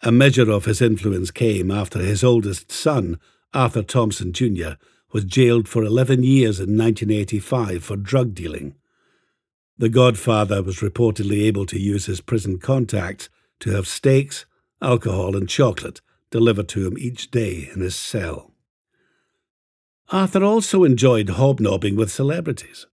A 0.03 0.11
measure 0.11 0.51
of 0.51 0.65
his 0.65 0.83
influence 0.83 1.31
came 1.31 1.71
after 1.71 2.01
his 2.01 2.25
oldest 2.25 2.73
son, 2.73 3.21
Arthur 3.55 3.83
Thompson 3.83 4.33
Jr., 4.33 4.73
was 5.13 5.25
jailed 5.25 5.69
for 5.69 5.85
11 5.85 6.25
years 6.25 6.59
in 6.59 6.77
1985 6.77 7.85
for 7.85 7.97
drug 7.97 8.35
dealing. 8.35 8.75
The 9.79 9.89
Godfather 9.89 10.63
was 10.63 10.81
reportedly 10.81 11.43
able 11.43 11.67
to 11.67 11.79
use 11.79 12.07
his 12.07 12.21
prison 12.21 12.59
contacts 12.59 13.29
to 13.61 13.71
have 13.71 13.87
steaks, 13.87 14.45
alcohol, 14.83 15.37
and 15.37 15.49
chocolate 15.49 16.01
delivered 16.31 16.69
to 16.71 16.87
him 16.87 16.99
each 16.99 17.31
day 17.31 17.71
in 17.73 17.81
his 17.81 17.95
cell. 17.95 18.54
Arthur 20.11 20.45
also 20.45 20.85
enjoyed 20.85 21.31
hobnobbing 21.31 21.97
with 21.97 22.13
celebrities. 22.13 22.87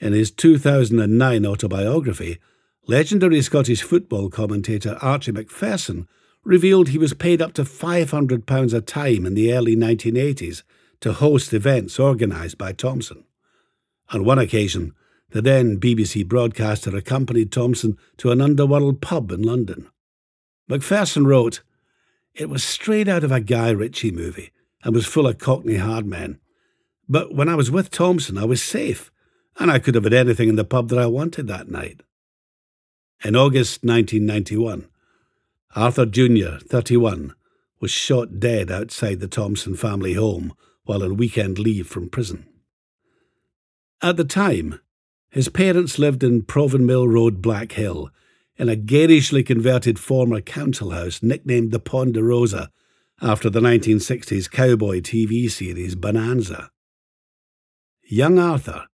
In 0.00 0.12
his 0.12 0.30
2009 0.32 1.46
autobiography, 1.46 2.38
Legendary 2.86 3.40
Scottish 3.40 3.82
football 3.82 4.28
commentator 4.28 4.98
Archie 5.00 5.32
Macpherson 5.32 6.08
revealed 6.42 6.88
he 6.88 6.98
was 6.98 7.14
paid 7.14 7.40
up 7.40 7.52
to 7.54 7.64
£500 7.64 8.74
a 8.74 8.80
time 8.80 9.24
in 9.24 9.34
the 9.34 9.52
early 9.52 9.76
1980s 9.76 10.62
to 11.00 11.12
host 11.12 11.54
events 11.54 11.98
organised 11.98 12.58
by 12.58 12.72
Thompson. 12.72 13.24
On 14.10 14.24
one 14.24 14.38
occasion, 14.38 14.92
the 15.30 15.40
then 15.40 15.80
BBC 15.80 16.26
broadcaster 16.26 16.94
accompanied 16.94 17.50
Thompson 17.50 17.96
to 18.18 18.30
an 18.30 18.40
underworld 18.40 19.00
pub 19.00 19.30
in 19.30 19.42
London. 19.42 19.88
Macpherson 20.68 21.26
wrote, 21.26 21.62
It 22.34 22.50
was 22.50 22.64
straight 22.64 23.08
out 23.08 23.24
of 23.24 23.32
a 23.32 23.40
Guy 23.40 23.70
Ritchie 23.70 24.10
movie 24.10 24.50
and 24.84 24.94
was 24.94 25.06
full 25.06 25.26
of 25.26 25.38
cockney 25.38 25.76
hard 25.76 26.06
men. 26.06 26.38
But 27.08 27.34
when 27.34 27.48
I 27.48 27.54
was 27.54 27.70
with 27.70 27.90
Thompson, 27.90 28.38
I 28.38 28.44
was 28.44 28.62
safe, 28.62 29.10
and 29.58 29.70
I 29.70 29.78
could 29.78 29.94
have 29.94 30.04
had 30.04 30.14
anything 30.14 30.48
in 30.48 30.56
the 30.56 30.64
pub 30.64 30.88
that 30.90 30.98
I 30.98 31.06
wanted 31.06 31.48
that 31.48 31.68
night. 31.68 32.02
In 33.24 33.34
August 33.34 33.82
1991, 33.82 34.86
Arthur 35.74 36.06
Jr., 36.06 36.58
31, 36.58 37.34
was 37.80 37.90
shot 37.90 38.38
dead 38.38 38.70
outside 38.70 39.20
the 39.20 39.28
Thompson 39.28 39.74
family 39.74 40.14
home 40.14 40.54
while 40.84 41.02
on 41.02 41.16
weekend 41.16 41.58
leave 41.58 41.86
from 41.86 42.08
prison. 42.08 42.46
At 44.02 44.16
the 44.16 44.24
time, 44.24 44.80
his 45.30 45.48
parents 45.48 45.98
lived 45.98 46.22
in 46.22 46.42
Provanmill 46.42 47.10
Road, 47.10 47.42
Blackhill, 47.42 48.10
in 48.56 48.68
a 48.68 48.76
garishly 48.76 49.42
converted 49.42 49.98
former 49.98 50.40
council 50.40 50.90
house 50.90 51.22
nicknamed 51.22 51.72
the 51.72 51.80
Ponderosa 51.80 52.70
after 53.22 53.48
the 53.48 53.60
1960s 53.60 54.50
cowboy 54.50 55.00
TV 55.00 55.50
series 55.50 55.94
Bonanza. 55.94 56.70
Young 58.02 58.38
Arthur, 58.38 58.86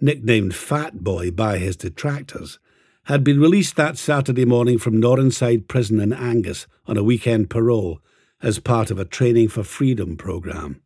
nicknamed 0.00 0.54
Fat 0.54 1.04
Boy 1.04 1.30
by 1.30 1.58
his 1.58 1.76
detractors, 1.76 2.58
had 3.04 3.22
been 3.22 3.40
released 3.40 3.76
that 3.76 3.98
Saturday 3.98 4.44
morning 4.44 4.78
from 4.78 5.00
Noranside 5.00 5.68
Prison 5.68 6.00
in 6.00 6.12
Angus 6.12 6.66
on 6.86 6.96
a 6.96 7.04
weekend 7.04 7.50
parole 7.50 8.00
as 8.40 8.58
part 8.58 8.90
of 8.90 8.98
a 8.98 9.04
Training 9.04 9.48
for 9.48 9.62
Freedom 9.62 10.16
programme. 10.16 10.80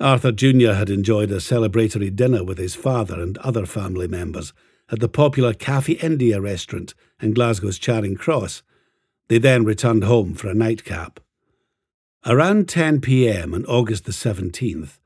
Arthur 0.00 0.32
Jr. 0.32 0.72
had 0.72 0.90
enjoyed 0.90 1.30
a 1.30 1.36
celebratory 1.36 2.14
dinner 2.14 2.42
with 2.42 2.58
his 2.58 2.74
father 2.74 3.20
and 3.20 3.38
other 3.38 3.66
family 3.66 4.08
members 4.08 4.52
at 4.90 5.00
the 5.00 5.08
popular 5.08 5.52
Cafe 5.52 5.92
India 5.94 6.40
restaurant 6.40 6.94
in 7.20 7.32
Glasgow's 7.32 7.78
Charing 7.78 8.16
Cross. 8.16 8.62
They 9.28 9.38
then 9.38 9.64
returned 9.64 10.04
home 10.04 10.34
for 10.34 10.48
a 10.48 10.54
nightcap. 10.54 11.20
Around 12.26 12.68
10 12.68 13.00
pm 13.00 13.54
on 13.54 13.64
August 13.64 14.04
the 14.04 14.12
17th, 14.12 14.98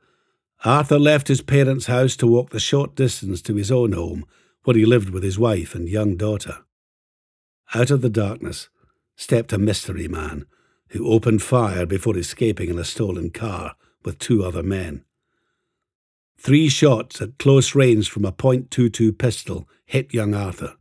Arthur 0.65 0.99
left 0.99 1.29
his 1.29 1.41
parents' 1.41 1.85
house 1.85 2.17
to 2.17 2.27
walk 2.27 2.49
the 2.49 2.59
short 2.59 2.93
distance 2.93 3.41
to 3.43 3.55
his 3.55 3.71
own 3.71 3.93
home 3.93 4.25
where 4.65 4.75
he 4.75 4.85
lived 4.85 5.11
with 5.11 5.23
his 5.23 5.39
wife 5.39 5.75
and 5.75 5.87
young 5.87 6.17
daughter. 6.17 6.65
Out 7.73 7.89
of 7.89 8.01
the 8.01 8.09
darkness 8.09 8.67
stepped 9.15 9.53
a 9.53 9.57
mystery 9.57 10.09
man 10.09 10.45
who 10.89 11.07
opened 11.07 11.41
fire 11.41 11.85
before 11.85 12.17
escaping 12.17 12.69
in 12.69 12.77
a 12.77 12.83
stolen 12.83 13.29
car 13.29 13.75
with 14.03 14.19
two 14.19 14.43
other 14.43 14.63
men. 14.63 15.05
Three 16.37 16.67
shots 16.67 17.21
at 17.21 17.37
close 17.37 17.73
range 17.75 18.09
from 18.09 18.25
a 18.25 18.33
.22 18.33 19.17
pistol 19.17 19.69
hit 19.85 20.13
young 20.13 20.33
Arthur. 20.33 20.75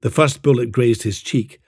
The 0.00 0.10
first 0.10 0.40
bullet 0.40 0.72
grazed 0.72 1.02
his 1.02 1.20
cheek, 1.20 1.60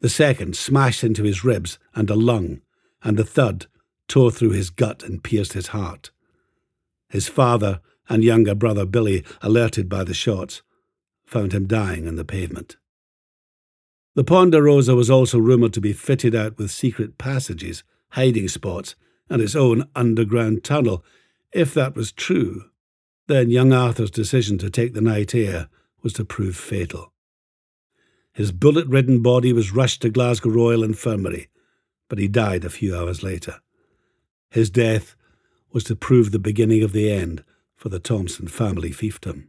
the 0.00 0.10
second 0.10 0.56
smashed 0.56 1.02
into 1.02 1.22
his 1.22 1.42
ribs 1.42 1.78
and 1.94 2.10
a 2.10 2.14
lung, 2.14 2.60
and 3.02 3.16
the 3.16 3.24
third 3.24 3.66
tore 4.08 4.30
through 4.30 4.50
his 4.50 4.70
gut 4.70 5.02
and 5.02 5.22
pierced 5.22 5.52
his 5.52 5.68
heart. 5.68 6.10
His 7.08 7.28
father 7.28 7.80
and 8.08 8.24
younger 8.24 8.54
brother 8.54 8.84
Billy, 8.84 9.24
alerted 9.40 9.88
by 9.88 10.04
the 10.04 10.14
shots, 10.14 10.62
found 11.24 11.52
him 11.52 11.66
dying 11.66 12.08
on 12.08 12.16
the 12.16 12.24
pavement. 12.24 12.76
The 14.16 14.24
Ponderosa 14.24 14.96
was 14.96 15.08
also 15.08 15.38
rumoured 15.38 15.72
to 15.74 15.80
be 15.80 15.92
fitted 15.92 16.34
out 16.34 16.58
with 16.58 16.72
secret 16.72 17.16
passages, 17.16 17.84
hiding 18.10 18.48
spots, 18.48 18.96
and 19.28 19.40
its 19.40 19.54
own 19.54 19.88
underground 19.94 20.64
tunnel. 20.64 21.04
If 21.52 21.72
that 21.74 21.94
was 21.94 22.10
true, 22.10 22.64
then 23.28 23.50
young 23.50 23.72
Arthur's 23.72 24.10
decision 24.10 24.58
to 24.58 24.70
take 24.70 24.92
the 24.92 25.00
night 25.00 25.34
air 25.34 25.68
was 26.02 26.12
to 26.14 26.24
prove 26.24 26.56
fatal. 26.56 27.12
His 28.32 28.50
bullet 28.50 28.88
ridden 28.88 29.22
body 29.22 29.52
was 29.52 29.72
rushed 29.72 30.02
to 30.02 30.10
Glasgow 30.10 30.50
Royal 30.50 30.82
Infirmary, 30.82 31.48
but 32.10 32.18
he 32.18 32.28
died 32.28 32.64
a 32.64 32.70
few 32.70 32.94
hours 32.94 33.22
later. 33.22 33.60
His 34.50 34.68
death 34.68 35.14
was 35.72 35.84
to 35.84 35.96
prove 35.96 36.32
the 36.32 36.40
beginning 36.40 36.82
of 36.82 36.92
the 36.92 37.10
end 37.10 37.44
for 37.76 37.88
the 37.88 38.00
Thompson 38.00 38.48
family 38.48 38.90
fiefdom. 38.90 39.46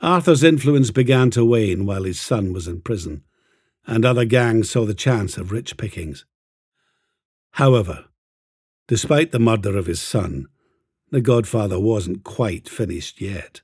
Arthur's 0.00 0.42
influence 0.42 0.90
began 0.90 1.30
to 1.30 1.44
wane 1.44 1.84
while 1.84 2.04
his 2.04 2.18
son 2.18 2.52
was 2.52 2.66
in 2.66 2.80
prison, 2.80 3.24
and 3.86 4.04
other 4.04 4.24
gangs 4.24 4.70
saw 4.70 4.86
the 4.86 4.94
chance 4.94 5.36
of 5.36 5.52
rich 5.52 5.76
pickings. 5.76 6.24
However, 7.52 8.06
despite 8.86 9.30
the 9.30 9.38
murder 9.38 9.76
of 9.76 9.86
his 9.86 10.00
son, 10.00 10.46
the 11.10 11.20
Godfather 11.20 11.78
wasn't 11.78 12.24
quite 12.24 12.68
finished 12.68 13.20
yet. 13.20 13.60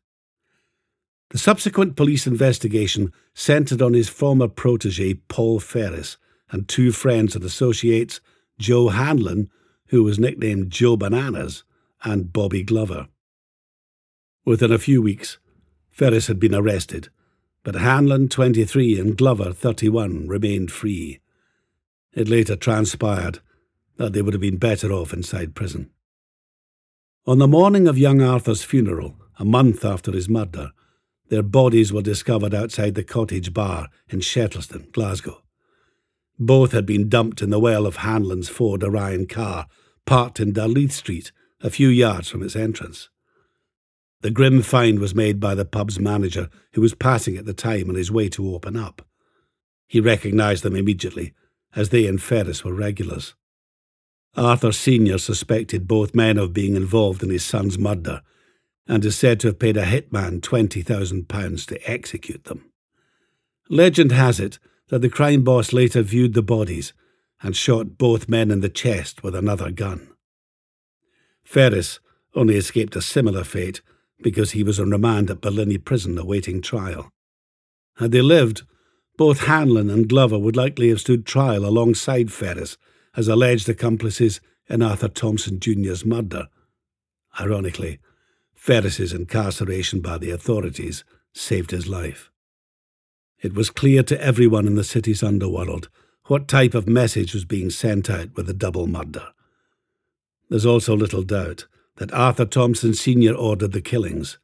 The 1.31 1.39
subsequent 1.39 1.97
police 1.97 2.27
investigation 2.27 3.13
centred 3.33 3.81
on 3.81 3.95
his 3.95 4.09
former 4.11 4.49
protege, 4.49 5.15
Paul 5.15 5.61
Ferris, 5.61 6.19
and 6.51 6.69
two 6.69 6.93
friends 6.93 7.35
and 7.35 7.45
associates, 7.45 8.21
Joe 8.59 8.89
Hanlon, 8.89 9.51
who 9.89 10.03
was 10.03 10.19
nicknamed 10.19 10.71
Joe 10.71 10.97
Bananas, 10.97 11.65
and 12.03 12.33
Bobby 12.33 12.63
Glover. 12.63 13.09
Within 14.45 14.73
a 14.73 14.79
few 14.79 15.01
weeks, 15.01 15.39
Ferris 15.91 16.27
had 16.27 16.39
been 16.39 16.55
arrested, 16.55 17.09
but 17.63 17.77
Hanlon, 17.77 18.29
23, 18.29 18.99
and 19.01 19.17
Glover, 19.17 19.53
31, 19.53 20.29
remained 20.29 20.71
free. 20.71 21.21
It 22.13 22.29
later 22.29 22.57
transpired 22.57 23.41
that 23.97 24.13
they 24.13 24.23
would 24.23 24.35
have 24.35 24.41
been 24.41 24.59
better 24.59 24.93
off 24.93 25.13
inside 25.13 25.55
prison. 25.55 25.91
On 27.27 27.39
the 27.39 27.49
morning 27.49 27.89
of 27.89 27.97
young 27.97 28.21
Arthur's 28.21 28.65
funeral, 28.65 29.17
a 29.39 29.45
month 29.45 29.85
after 29.85 30.13
his 30.13 30.29
murder, 30.29 30.73
their 31.31 31.43
bodies 31.43 31.93
were 31.93 32.03
discovered 32.03 32.53
outside 32.53 32.95
the 32.95 33.05
cottage 33.05 33.55
bar 33.55 33.89
in 34.09 34.21
Shettleston, 34.21 34.93
Glasgow. 34.93 35.44
Both 36.39 36.73
had 36.73 36.87
been 36.87 37.09
dumped 37.09 37.43
in 37.43 37.51
the 37.51 37.61
well 37.61 37.87
of 37.87 37.97
Hanlon's 37.97 38.49
Ford 38.49 38.83
Orion 38.83 39.27
car, 39.27 39.67
parked 40.05 40.41
in 40.41 40.53
Darleith 40.53 40.93
Street, 40.93 41.33
a 41.61 41.71
few 41.71 41.89
yards 41.89 42.29
from 42.29 42.43
its 42.43 42.57
entrance. 42.57 43.09
The 44.21 44.31
grim 44.31 44.63
find 44.63 44.99
was 44.99 45.15
made 45.15 45.39
by 45.39 45.55
the 45.55 45.65
pub's 45.65 46.01
manager, 46.01 46.49
who 46.73 46.81
was 46.81 46.95
passing 46.95 47.37
at 47.37 47.45
the 47.45 47.55
time 47.55 47.89
on 47.89 47.95
his 47.95 48.11
way 48.11 48.29
to 48.31 48.55
open 48.55 48.77
up. 48.77 49.07
He 49.87 50.01
recognised 50.01 50.63
them 50.63 50.77
immediately, 50.77 51.35
as 51.77 51.91
they 51.91 52.07
and 52.07 52.21
Ferris 52.21 52.65
were 52.65 52.75
regulars. 52.75 53.35
Arthur 54.37 54.73
Sr. 54.73 55.19
suspected 55.19 55.87
both 55.87 56.15
men 56.15 56.39
of 56.39 56.53
being 56.53 56.75
involved 56.75 57.23
in 57.23 57.31
his 57.31 57.45
son's 57.45 57.79
murder, 57.79 58.23
and 58.89 59.05
is 59.05 59.17
said 59.17 59.41
to 59.41 59.49
have 59.49 59.59
paid 59.59 59.77
a 59.77 59.85
hitman 59.85 60.41
£20,000 60.41 61.67
to 61.67 61.91
execute 61.91 62.45
them. 62.45 62.71
Legend 63.69 64.13
has 64.13 64.41
it 64.41 64.59
that 64.89 65.01
the 65.01 65.09
crime 65.09 65.43
boss 65.43 65.73
later 65.73 66.03
viewed 66.03 66.35
the 66.35 66.43
bodies 66.43 66.93
and 67.43 67.57
shot 67.57 67.99
both 67.99 68.29
men 68.29 68.51
in 68.51 68.61
the 68.61 68.69
chest 68.69 69.23
with 69.23 69.35
another 69.35 69.71
gun. 69.71 70.09
Ferris 71.45 72.01
only 72.35 72.57
escaped 72.57 72.97
a 72.97 73.03
similar 73.03 73.45
fate 73.45 73.81
because 74.23 74.53
he 74.53 74.63
was 74.63 74.81
on 74.81 74.91
remand 74.91 75.31
at 75.31 75.41
Barlinnie 75.41 75.83
Prison 75.83 76.19
awaiting 76.19 76.63
trial. 76.63 77.11
Had 77.97 78.13
they 78.13 78.23
lived, 78.23 78.63
both 79.17 79.47
Hanlon 79.47 79.91
and 79.91 80.09
Glover 80.09 80.39
would 80.39 80.57
likely 80.57 80.89
have 80.89 81.01
stood 81.01 81.27
trial 81.27 81.65
alongside 81.65 82.33
Ferris 82.33 82.77
as 83.17 83.29
alleged 83.29 83.69
accomplices 83.69 84.41
in 84.69 84.83
Arthur 84.83 85.09
Thompson 85.09 85.61
Jr.'s 85.61 86.05
murder. 86.05 86.49
Ironically, 87.39 87.99
Ferris's 88.55 89.13
incarceration 89.13 90.01
by 90.01 90.19
the 90.19 90.31
authorities 90.31 91.05
saved 91.33 91.71
his 91.71 91.87
life. 91.87 92.31
It 93.45 93.53
was 93.53 93.69
clear 93.69 94.03
to 94.05 94.19
everyone 94.23 94.67
in 94.67 94.75
the 94.75 94.83
city's 94.83 95.23
underworld 95.23 95.91
what 96.29 96.49
type 96.49 96.73
of 96.73 96.89
message 96.89 97.35
was 97.35 97.45
being 97.45 97.69
sent 97.69 98.09
out 98.09 98.35
with 98.35 98.47
the 98.47 98.55
double 98.55 98.87
murder. 98.87 99.35
There's 100.49 100.65
also 100.65 100.97
little 100.97 101.23
doubt 101.23 101.67
that 101.97 102.11
Arthur 102.15 102.47
Thompson 102.47 102.95
Sr. 102.95 103.35
ordered 103.35 103.73
the 103.73 103.83
killings. 103.83 104.39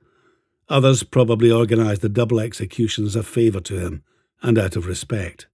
Others 0.68 1.04
probably 1.04 1.50
organised 1.50 2.02
the 2.02 2.10
double 2.10 2.40
execution 2.40 3.06
as 3.06 3.16
a 3.16 3.22
favour 3.22 3.60
to 3.60 3.78
him 3.78 4.02
and 4.42 4.58
out 4.58 4.76
of 4.76 4.86
respect. 4.86 5.46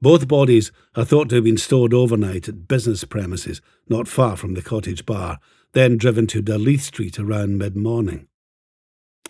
Both 0.00 0.26
bodies 0.26 0.72
are 0.96 1.04
thought 1.04 1.28
to 1.28 1.34
have 1.34 1.44
been 1.44 1.58
stored 1.58 1.92
overnight 1.92 2.48
at 2.48 2.66
business 2.66 3.04
premises 3.04 3.60
not 3.90 4.08
far 4.08 4.38
from 4.38 4.54
the 4.54 4.62
cottage 4.62 5.04
bar, 5.04 5.38
then 5.72 5.98
driven 5.98 6.26
to 6.28 6.42
Darleith 6.42 6.80
Street 6.80 7.18
around 7.18 7.58
mid 7.58 7.76
morning. 7.76 8.26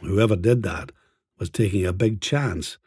Whoever 0.03 0.37
did 0.37 0.63
that 0.63 0.93
was 1.41 1.51
taking 1.51 1.85
a 1.85 1.93
big 1.93 2.21
chance, 2.21 2.79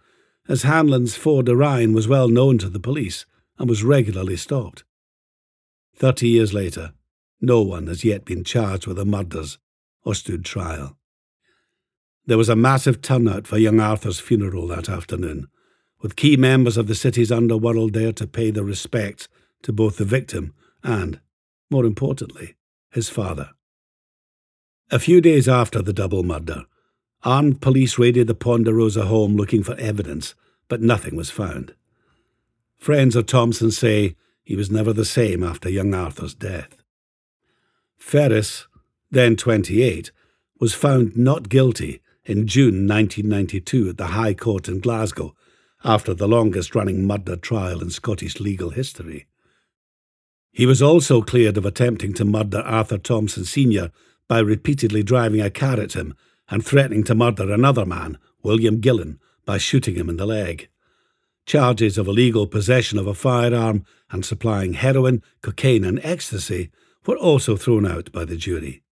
as 0.47 0.63
Hanlon's 0.63 1.15
Ford 1.15 1.47
Orion 1.47 1.93
was 1.93 2.07
well 2.07 2.27
known 2.27 2.57
to 2.59 2.69
the 2.69 2.79
police 2.79 3.25
and 3.57 3.69
was 3.69 3.83
regularly 3.83 4.35
stopped. 4.35 4.83
Thirty 5.95 6.29
years 6.29 6.53
later, 6.53 6.93
no 7.39 7.61
one 7.61 7.87
has 7.87 8.03
yet 8.03 8.25
been 8.25 8.43
charged 8.43 8.87
with 8.87 8.97
the 8.97 9.05
murders 9.05 9.57
or 10.03 10.15
stood 10.15 10.45
trial. 10.45 10.97
There 12.25 12.37
was 12.37 12.49
a 12.49 12.55
massive 12.55 13.01
turnout 13.01 13.47
for 13.47 13.57
young 13.57 13.79
Arthur's 13.79 14.19
funeral 14.19 14.67
that 14.67 14.89
afternoon, 14.89 15.47
with 16.01 16.15
key 16.15 16.37
members 16.37 16.77
of 16.77 16.87
the 16.87 16.95
city's 16.95 17.31
underworld 17.31 17.93
there 17.93 18.13
to 18.13 18.27
pay 18.27 18.51
their 18.51 18.63
respects 18.63 19.27
to 19.63 19.73
both 19.73 19.97
the 19.97 20.05
victim 20.05 20.53
and, 20.83 21.19
more 21.69 21.85
importantly, 21.85 22.55
his 22.91 23.09
father. 23.09 23.51
A 24.89 24.99
few 24.99 25.21
days 25.21 25.47
after 25.47 25.81
the 25.81 25.93
double 25.93 26.23
murder, 26.23 26.65
armed 27.23 27.61
police 27.61 27.97
raided 27.97 28.27
the 28.27 28.35
Ponderosa 28.35 29.05
home 29.05 29.35
looking 29.35 29.63
for 29.63 29.75
evidence, 29.75 30.33
but 30.67 30.81
nothing 30.81 31.15
was 31.15 31.29
found. 31.29 31.75
Friends 32.77 33.15
of 33.15 33.27
Thompson 33.27 33.71
say 33.71 34.15
he 34.43 34.55
was 34.55 34.71
never 34.71 34.91
the 34.91 35.05
same 35.05 35.43
after 35.43 35.69
young 35.69 35.93
Arthur's 35.93 36.33
death. 36.33 36.77
Ferris, 37.97 38.67
then 39.11 39.35
28, 39.35 40.11
was 40.59 40.73
found 40.73 41.15
not 41.15 41.49
guilty 41.49 42.01
in 42.25 42.47
June 42.47 42.87
1992 42.87 43.89
at 43.89 43.97
the 43.97 44.07
High 44.07 44.33
Court 44.33 44.67
in 44.67 44.79
Glasgow 44.79 45.35
after 45.83 46.13
the 46.13 46.27
longest 46.27 46.75
running 46.75 47.05
murder 47.05 47.35
trial 47.35 47.81
in 47.81 47.89
Scottish 47.89 48.39
legal 48.39 48.71
history. 48.71 49.27
He 50.51 50.65
was 50.65 50.81
also 50.81 51.21
cleared 51.21 51.57
of 51.57 51.65
attempting 51.65 52.13
to 52.15 52.25
murder 52.25 52.59
Arthur 52.59 52.97
Thompson 52.97 53.45
Sr. 53.45 53.91
by 54.27 54.39
repeatedly 54.39 55.03
driving 55.03 55.41
a 55.41 55.49
car 55.49 55.79
at 55.79 55.93
him 55.93 56.15
and 56.51 56.63
threatening 56.63 57.03
to 57.05 57.15
murder 57.15 57.51
another 57.51 57.85
man, 57.85 58.19
William 58.43 58.79
Gillen, 58.79 59.19
by 59.45 59.57
shooting 59.57 59.95
him 59.95 60.09
in 60.09 60.17
the 60.17 60.27
leg. 60.27 60.67
Charges 61.47 61.97
of 61.97 62.07
illegal 62.07 62.45
possession 62.45 62.99
of 62.99 63.07
a 63.07 63.15
firearm 63.15 63.83
and 64.11 64.23
supplying 64.23 64.73
heroin, 64.73 65.23
cocaine, 65.41 65.83
and 65.83 65.99
ecstasy 66.03 66.69
were 67.07 67.17
also 67.17 67.55
thrown 67.55 67.87
out 67.87 68.11
by 68.11 68.25
the 68.25 68.37
jury. 68.37 68.83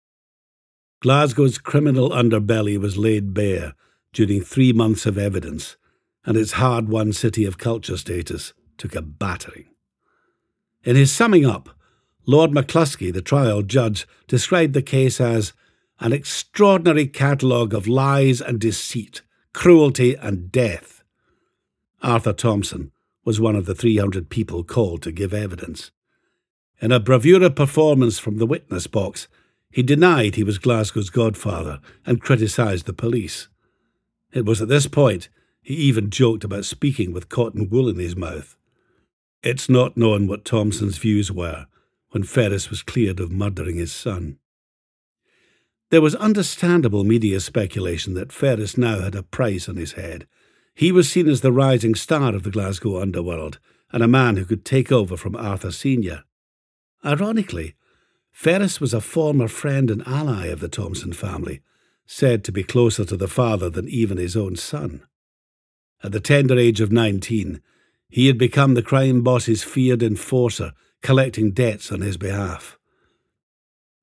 Glasgow's 1.00 1.58
criminal 1.58 2.10
underbelly 2.10 2.78
was 2.78 2.96
laid 2.96 3.34
bare 3.34 3.74
during 4.12 4.40
three 4.40 4.72
months 4.72 5.04
of 5.04 5.18
evidence, 5.18 5.76
and 6.24 6.36
its 6.36 6.52
hard 6.52 6.88
won 6.88 7.12
city 7.12 7.44
of 7.44 7.58
culture 7.58 7.96
status 7.96 8.54
took 8.78 8.94
a 8.94 9.02
battering. 9.02 9.66
In 10.84 10.96
his 10.96 11.12
summing 11.12 11.44
up, 11.44 11.68
Lord 12.26 12.50
McCluskey, 12.50 13.12
the 13.12 13.22
trial 13.22 13.62
judge, 13.62 14.06
described 14.26 14.74
the 14.74 14.82
case 14.82 15.20
as 15.20 15.52
an 16.00 16.12
extraordinary 16.12 17.06
catalogue 17.06 17.74
of 17.74 17.88
lies 17.88 18.40
and 18.40 18.60
deceit, 18.60 19.22
cruelty 19.52 20.14
and 20.14 20.52
death. 20.52 21.02
Arthur 22.02 22.32
Thompson 22.32 22.92
was 23.24 23.40
one 23.40 23.56
of 23.56 23.66
the 23.66 23.74
300 23.74 24.30
people 24.30 24.62
called 24.62 25.02
to 25.02 25.12
give 25.12 25.34
evidence. 25.34 25.90
In 26.80 26.92
a 26.92 27.00
bravura 27.00 27.50
performance 27.50 28.18
from 28.18 28.38
the 28.38 28.46
witness 28.46 28.86
box, 28.86 29.26
he 29.70 29.82
denied 29.82 30.36
he 30.36 30.44
was 30.44 30.58
Glasgow's 30.58 31.10
godfather 31.10 31.80
and 32.06 32.22
criticised 32.22 32.86
the 32.86 32.92
police. 32.92 33.48
It 34.32 34.44
was 34.44 34.62
at 34.62 34.68
this 34.68 34.86
point 34.86 35.28
he 35.60 35.74
even 35.74 36.10
joked 36.10 36.44
about 36.44 36.64
speaking 36.64 37.12
with 37.12 37.28
cotton 37.28 37.68
wool 37.68 37.88
in 37.88 37.98
his 37.98 38.16
mouth. 38.16 38.56
It's 39.42 39.68
not 39.68 39.96
known 39.96 40.26
what 40.26 40.44
Thompson's 40.44 40.98
views 40.98 41.30
were 41.30 41.66
when 42.10 42.22
Ferris 42.22 42.70
was 42.70 42.82
cleared 42.82 43.20
of 43.20 43.30
murdering 43.30 43.76
his 43.76 43.92
son. 43.92 44.38
There 45.90 46.02
was 46.02 46.14
understandable 46.16 47.04
media 47.04 47.40
speculation 47.40 48.14
that 48.14 48.32
Ferris 48.32 48.76
now 48.76 49.00
had 49.00 49.14
a 49.14 49.22
price 49.22 49.68
on 49.68 49.76
his 49.76 49.92
head. 49.92 50.26
He 50.74 50.92
was 50.92 51.10
seen 51.10 51.28
as 51.28 51.40
the 51.40 51.52
rising 51.52 51.94
star 51.94 52.34
of 52.34 52.42
the 52.42 52.50
Glasgow 52.50 53.00
underworld 53.00 53.58
and 53.90 54.02
a 54.02 54.08
man 54.08 54.36
who 54.36 54.44
could 54.44 54.64
take 54.64 54.92
over 54.92 55.16
from 55.16 55.34
Arthur 55.34 55.72
Sr. 55.72 56.24
Ironically, 57.04 57.74
Ferris 58.30 58.80
was 58.80 58.92
a 58.92 59.00
former 59.00 59.48
friend 59.48 59.90
and 59.90 60.06
ally 60.06 60.46
of 60.46 60.60
the 60.60 60.68
Thompson 60.68 61.12
family, 61.12 61.62
said 62.06 62.44
to 62.44 62.52
be 62.52 62.62
closer 62.62 63.04
to 63.04 63.16
the 63.16 63.28
father 63.28 63.70
than 63.70 63.88
even 63.88 64.18
his 64.18 64.36
own 64.36 64.56
son. 64.56 65.02
At 66.02 66.12
the 66.12 66.20
tender 66.20 66.58
age 66.58 66.80
of 66.80 66.92
19, 66.92 67.60
he 68.08 68.26
had 68.26 68.38
become 68.38 68.74
the 68.74 68.82
crime 68.82 69.22
boss's 69.22 69.64
feared 69.64 70.02
enforcer, 70.02 70.72
collecting 71.02 71.52
debts 71.52 71.90
on 71.90 72.00
his 72.00 72.16
behalf. 72.16 72.77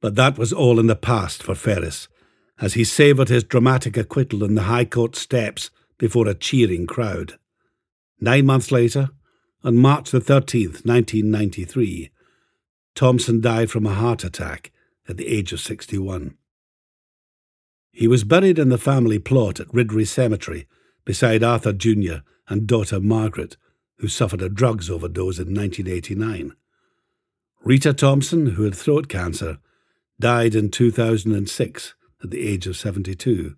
But 0.06 0.14
that 0.14 0.38
was 0.38 0.54
all 0.54 0.80
in 0.80 0.86
the 0.86 0.96
past 0.96 1.42
for 1.42 1.56
Ferris, 1.56 2.08
as 2.60 2.76
he 2.76 2.84
savoured 2.84 3.30
his 3.30 3.44
dramatic 3.44 3.98
acquittal 3.98 4.44
in 4.44 4.54
the 4.54 4.70
High 4.70 4.86
Court 4.86 5.16
steps 5.16 5.72
before 5.98 6.28
a 6.28 6.36
cheering 6.36 6.86
crowd. 6.86 7.40
Nine 8.22 8.46
months 8.46 8.72
later, 8.72 9.10
on 9.64 9.78
March 9.78 10.12
the 10.12 10.20
13th, 10.20 10.86
1993, 10.86 12.12
Thompson 12.94 13.42
died 13.42 13.72
from 13.72 13.88
a 13.88 13.96
heart 13.96 14.24
attack 14.24 14.72
at 15.10 15.18
the 15.18 15.26
age 15.26 15.52
of 15.52 15.60
61. 15.60 16.38
He 17.92 18.08
was 18.08 18.24
buried 18.24 18.60
in 18.60 18.70
the 18.70 18.78
family 18.78 19.18
plot 19.18 19.60
at 19.60 19.74
Riddrie 19.74 20.06
Cemetery 20.06 20.68
beside 21.04 21.42
Arthur 21.42 21.74
Jr. 21.74 22.18
and 22.48 22.68
daughter 22.68 23.00
Margaret, 23.00 23.58
who 23.98 24.08
suffered 24.08 24.44
a 24.44 24.50
drugs 24.50 24.88
overdose 24.88 25.40
in 25.40 25.48
1989. 25.48 26.56
Rita 27.64 27.92
Thompson, 27.92 28.46
who 28.52 28.66
had 28.66 28.76
throat 28.76 29.10
cancer, 29.10 29.58
died 30.20 30.56
in 30.56 30.70
2006 30.70 31.96
at 32.24 32.30
the 32.30 32.48
age 32.48 32.68
of 32.68 32.78
72. 32.78 33.56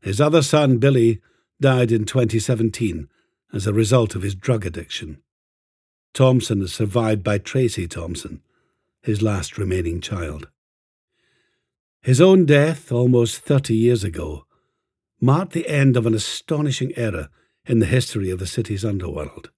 His 0.00 0.20
other 0.20 0.42
son, 0.42 0.78
Billy, 0.78 1.20
died 1.60 1.90
in 1.90 2.04
2017 2.04 3.08
as 3.52 3.66
a 3.66 3.72
result 3.72 4.14
of 4.14 4.22
his 4.22 4.34
drug 4.34 4.66
addiction. 4.66 5.18
Thompson 6.12 6.62
is 6.62 6.72
survived 6.72 7.22
by 7.22 7.38
Tracy 7.38 7.88
Thompson, 7.88 8.42
his 9.02 9.22
last 9.22 9.58
remaining 9.58 10.00
child. 10.00 10.48
His 12.02 12.20
own 12.20 12.44
death, 12.44 12.92
almost 12.92 13.38
30 13.38 13.74
years 13.74 14.04
ago, 14.04 14.44
marked 15.20 15.52
the 15.52 15.68
end 15.68 15.96
of 15.96 16.06
an 16.06 16.14
astonishing 16.14 16.92
era 16.96 17.30
in 17.66 17.78
the 17.78 17.86
history 17.86 18.30
of 18.30 18.38
the 18.38 18.46
city's 18.46 18.84
underworld. 18.84 19.50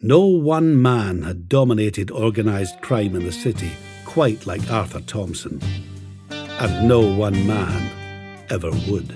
No 0.00 0.24
one 0.26 0.80
man 0.80 1.22
had 1.22 1.48
dominated 1.48 2.10
organised 2.10 2.80
crime 2.80 3.16
in 3.16 3.24
the 3.24 3.32
city 3.32 3.72
quite 4.16 4.46
like 4.46 4.70
Arthur 4.70 5.02
Thompson, 5.02 5.60
and 6.30 6.88
no 6.88 7.02
one 7.02 7.46
man 7.46 7.90
ever 8.48 8.70
would. 8.88 9.08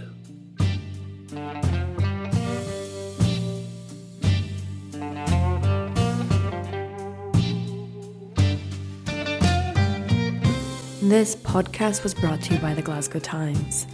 This 11.01 11.35
podcast 11.35 12.03
was 12.03 12.13
brought 12.13 12.43
to 12.43 12.53
you 12.53 12.61
by 12.61 12.75
the 12.75 12.83
Glasgow 12.83 13.21
Times. 13.21 13.87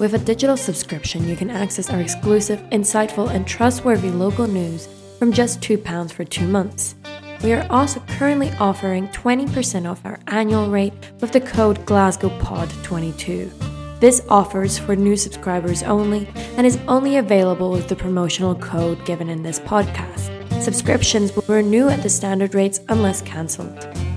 With 0.00 0.14
a 0.14 0.18
digital 0.18 0.56
subscription, 0.56 1.28
you 1.28 1.36
can 1.36 1.50
access 1.50 1.88
our 1.88 2.00
exclusive, 2.00 2.58
insightful, 2.72 3.30
and 3.30 3.46
trustworthy 3.46 4.10
local 4.10 4.48
news 4.48 4.88
from 5.20 5.32
just 5.32 5.60
£2 5.60 6.12
for 6.12 6.24
two 6.24 6.48
months. 6.48 6.96
We 7.42 7.52
are 7.52 7.66
also 7.70 8.00
currently 8.00 8.50
offering 8.58 9.08
20% 9.08 9.88
off 9.88 10.04
our 10.04 10.18
annual 10.26 10.70
rate 10.70 10.92
with 11.20 11.30
the 11.30 11.40
code 11.40 11.78
GlasgowPod22. 11.86 14.00
This 14.00 14.22
offer 14.28 14.64
is 14.64 14.78
for 14.78 14.96
new 14.96 15.16
subscribers 15.16 15.82
only 15.84 16.28
and 16.56 16.66
is 16.66 16.78
only 16.88 17.16
available 17.16 17.70
with 17.70 17.88
the 17.88 17.96
promotional 17.96 18.56
code 18.56 19.04
given 19.04 19.28
in 19.28 19.42
this 19.42 19.60
podcast. 19.60 20.34
Subscriptions 20.60 21.34
will 21.34 21.44
renew 21.48 21.88
at 21.88 22.02
the 22.02 22.08
standard 22.08 22.54
rates 22.54 22.80
unless 22.88 23.22
cancelled. 23.22 24.07